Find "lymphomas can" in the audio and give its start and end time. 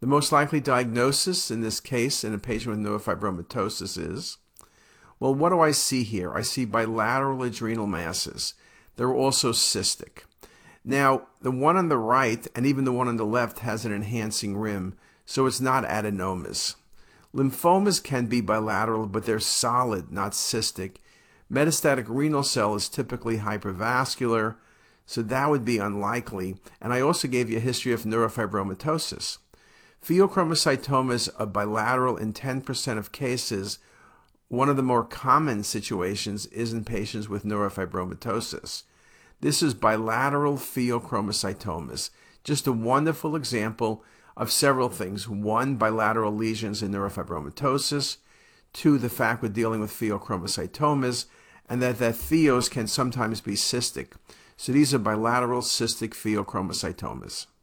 17.34-18.26